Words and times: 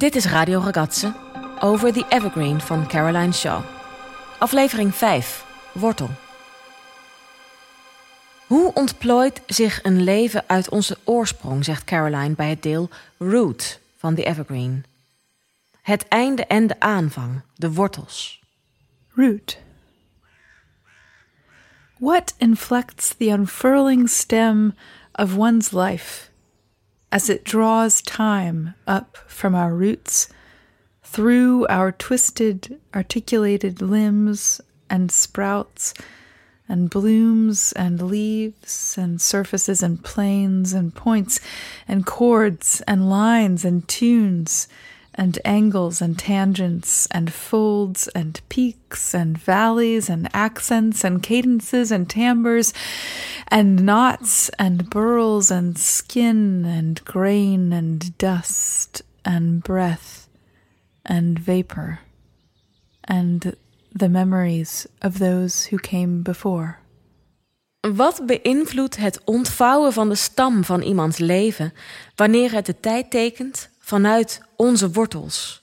Dit 0.00 0.14
is 0.14 0.26
Radio 0.26 0.60
Ragazze 0.60 1.12
over 1.58 1.92
The 1.92 2.04
Evergreen 2.08 2.60
van 2.60 2.88
Caroline 2.88 3.32
Shaw. 3.32 3.62
Aflevering 4.38 4.94
5, 4.94 5.44
Wortel. 5.72 6.10
Hoe 8.46 8.74
ontplooit 8.74 9.40
zich 9.46 9.82
een 9.82 10.02
leven 10.02 10.44
uit 10.46 10.68
onze 10.68 10.98
oorsprong, 11.04 11.64
zegt 11.64 11.84
Caroline 11.84 12.34
bij 12.34 12.48
het 12.48 12.62
deel 12.62 12.88
Root 13.18 13.80
van 13.96 14.14
The 14.14 14.24
Evergreen. 14.24 14.84
Het 15.82 16.08
einde 16.08 16.44
en 16.44 16.66
de 16.66 16.80
aanvang, 16.80 17.40
de 17.54 17.72
wortels. 17.72 18.42
Root. 19.14 19.58
What 21.98 22.34
inflects 22.38 23.14
the 23.18 23.26
unfurling 23.26 24.08
stem 24.08 24.74
of 25.12 25.36
one's 25.36 25.70
life 25.70 26.29
as 27.12 27.28
it 27.28 27.44
draws 27.44 28.02
time 28.02 28.74
up 28.86 29.16
from 29.26 29.54
our 29.54 29.74
roots 29.74 30.28
through 31.02 31.66
our 31.68 31.90
twisted, 31.90 32.80
articulated 32.94 33.82
limbs 33.82 34.60
and 34.88 35.10
sprouts 35.10 35.92
and 36.68 36.88
blooms 36.88 37.72
and 37.72 38.00
leaves 38.00 38.96
and 38.96 39.20
surfaces 39.20 39.82
and 39.82 40.04
planes 40.04 40.72
and 40.72 40.94
points 40.94 41.40
and 41.88 42.06
chords 42.06 42.80
and 42.86 43.10
lines 43.10 43.64
and 43.64 43.88
tunes 43.88 44.68
and 45.14 45.38
angles 45.44 46.00
and 46.00 46.18
tangents 46.18 47.06
and 47.10 47.32
folds 47.32 48.08
and 48.08 48.40
peaks 48.48 49.14
and 49.14 49.36
valleys 49.36 50.08
and 50.08 50.28
accents 50.32 51.04
and 51.04 51.22
cadences 51.22 51.90
and 51.90 52.08
timbres 52.08 52.72
and 53.48 53.82
knots 53.84 54.50
and 54.58 54.88
burls 54.88 55.50
and 55.50 55.78
skin 55.78 56.64
and 56.64 57.04
grain 57.04 57.72
and 57.72 58.16
dust 58.18 59.02
and 59.24 59.62
breath 59.62 60.28
and 61.04 61.38
vapor 61.38 62.00
and 63.04 63.56
the 63.92 64.08
memories 64.08 64.86
of 65.02 65.18
those 65.18 65.66
who 65.66 65.78
came 65.78 66.22
before. 66.22 66.78
Wat 67.80 68.22
beïnvloedt 68.26 68.96
het 68.96 69.20
ontvouwen 69.24 69.92
van 69.92 70.08
de 70.08 70.14
stam 70.14 70.64
van 70.64 70.82
iemands 70.82 71.18
leven 71.18 71.72
wanneer 72.14 72.52
het 72.52 72.66
de 72.66 72.80
tijd 72.80 73.10
tekent 73.10 73.69
vanuit 73.90 74.40
onze 74.56 74.90
wortels? 74.90 75.62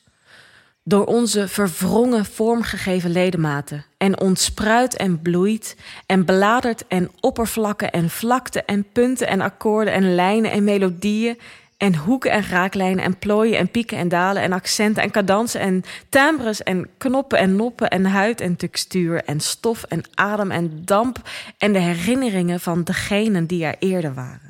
Door 0.84 1.06
onze 1.06 1.48
verwrongen 1.48 2.26
vormgegeven 2.26 3.12
ledematen 3.12 3.86
en 3.98 4.20
ontspruit 4.20 4.96
en 4.96 5.22
bloeit 5.22 5.76
en 6.06 6.26
bladert 6.26 6.88
en 6.88 7.12
oppervlakken 7.20 7.92
en 7.92 8.10
vlakte 8.10 8.64
en 8.64 8.92
punten 8.92 9.28
en 9.28 9.42
akkoorden 9.42 9.94
en 9.94 10.16
lijnen 10.16 10.52
en 10.52 10.64
melodieën 10.64 11.40
en 11.78 11.96
hoeken 11.96 12.32
en 12.32 12.44
raaklijnen 12.44 13.04
en 13.04 13.18
plooien 13.18 13.58
en 13.58 13.72
pieken 13.72 13.98
en 13.98 14.10
dalen 14.10 14.42
en 14.42 14.54
accenten 14.54 15.04
en 15.04 15.12
cadansen 15.12 15.62
en 15.62 15.84
timbres 16.10 16.64
en 16.64 16.90
knoppen 16.98 17.40
en 17.40 17.56
noppen 17.56 17.90
en 17.90 18.06
huid 18.06 18.42
en 18.42 18.56
textuur 18.56 19.24
en 19.24 19.40
stof 19.40 19.84
en 19.84 20.04
adem 20.14 20.52
en 20.52 20.82
damp 20.86 21.18
en 21.58 21.74
de 21.74 21.80
herinneringen 21.80 22.60
van 22.60 22.84
degenen 22.84 23.46
die 23.46 23.66
er 23.66 23.76
eerder 23.80 24.14
waren. 24.14 24.47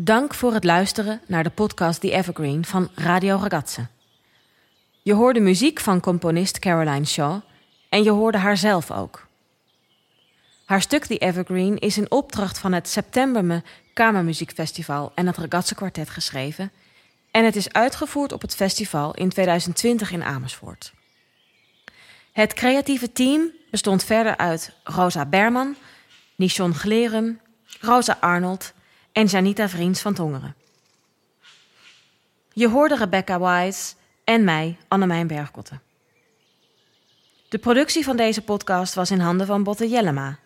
Dank 0.00 0.34
voor 0.34 0.52
het 0.52 0.64
luisteren 0.64 1.20
naar 1.26 1.42
de 1.42 1.50
podcast 1.50 2.00
The 2.00 2.10
Evergreen 2.10 2.64
van 2.64 2.90
Radio 2.94 3.36
Ragazze. 3.36 3.86
Je 5.02 5.14
hoorde 5.14 5.40
muziek 5.40 5.80
van 5.80 6.00
componist 6.00 6.58
Caroline 6.58 7.04
Shaw 7.04 7.40
en 7.88 8.02
je 8.02 8.10
hoorde 8.10 8.38
haar 8.38 8.56
zelf 8.56 8.90
ook. 8.90 9.26
Haar 10.64 10.80
stuk 10.80 11.04
The 11.04 11.18
Evergreen 11.18 11.78
is 11.78 11.98
in 11.98 12.10
opdracht 12.10 12.58
van 12.58 12.72
het 12.72 12.88
Septemberme 12.88 13.62
Kamermuziekfestival 13.92 15.12
en 15.14 15.26
het 15.26 15.36
Ragazze 15.36 15.74
Quartet 15.74 16.10
geschreven 16.10 16.72
en 17.30 17.44
het 17.44 17.56
is 17.56 17.72
uitgevoerd 17.72 18.32
op 18.32 18.42
het 18.42 18.54
festival 18.54 19.14
in 19.14 19.28
2020 19.28 20.10
in 20.10 20.22
Amersfoort. 20.24 20.92
Het 22.32 22.54
creatieve 22.54 23.12
team 23.12 23.50
bestond 23.70 24.04
verder 24.04 24.36
uit 24.36 24.72
Rosa 24.84 25.26
Berman, 25.26 25.76
Nishon 26.36 26.74
Glerum, 26.74 27.40
Rosa 27.80 28.16
Arnold 28.20 28.76
en 29.18 29.26
Janita 29.26 29.68
Vriends 29.68 30.00
van 30.00 30.14
Tongeren. 30.14 30.54
Je 32.52 32.68
hoorde 32.68 32.96
Rebecca 32.96 33.40
Wise 33.40 33.94
en 34.24 34.44
mij, 34.44 34.76
Annemijn 34.88 35.26
Bergkotten. 35.26 35.82
De 37.48 37.58
productie 37.58 38.04
van 38.04 38.16
deze 38.16 38.42
podcast 38.42 38.94
was 38.94 39.10
in 39.10 39.20
handen 39.20 39.46
van 39.46 39.62
Botte 39.62 39.88
Jellema. 39.88 40.38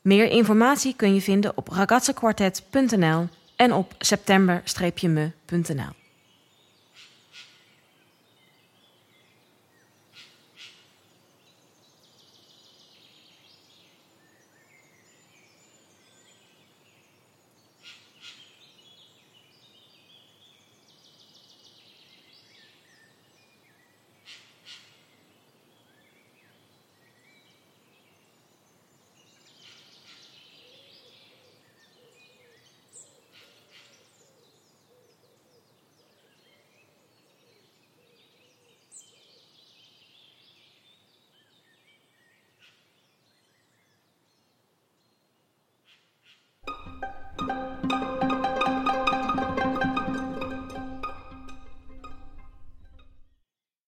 Meer 0.00 0.30
informatie 0.30 0.96
kun 0.96 1.14
je 1.14 1.22
vinden 1.22 1.52
op 1.56 1.68
ragazzequartet.nl 1.68 3.28
en 3.56 3.72
op 3.72 3.94
september-me.nl. 3.98 5.92